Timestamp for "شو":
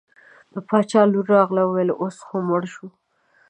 2.73-2.87